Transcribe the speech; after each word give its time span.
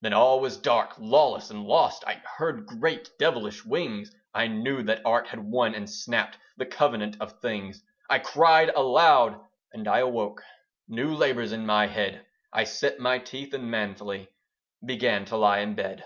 Then 0.00 0.12
all 0.12 0.38
was 0.38 0.58
dark, 0.58 0.94
lawless, 0.96 1.50
and 1.50 1.64
lost: 1.64 2.04
I 2.06 2.22
heard 2.36 2.66
great 2.66 3.10
devilish 3.18 3.64
wings: 3.64 4.14
I 4.32 4.46
knew 4.46 4.84
that 4.84 5.02
Art 5.04 5.26
had 5.26 5.40
won, 5.40 5.74
and 5.74 5.88
snapt 5.90 6.36
The 6.56 6.66
Covenant 6.66 7.16
of 7.20 7.40
Things. 7.40 7.82
I 8.08 8.20
cried 8.20 8.68
aloud, 8.76 9.40
and 9.72 9.88
I 9.88 9.98
awoke, 9.98 10.40
New 10.86 11.12
labours 11.12 11.50
in 11.50 11.66
my 11.66 11.88
head. 11.88 12.24
I 12.52 12.62
set 12.62 13.00
my 13.00 13.18
teeth, 13.18 13.54
and 13.54 13.72
manfully 13.72 14.28
Began 14.86 15.24
to 15.24 15.36
lie 15.36 15.58
in 15.58 15.74
bed. 15.74 16.04